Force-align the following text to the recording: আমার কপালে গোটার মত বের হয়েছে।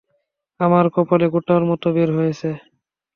আমার 0.59 0.85
কপালে 0.95 1.27
গোটার 1.33 1.61
মত 1.69 1.83
বের 1.95 2.09
হয়েছে। 2.17 2.49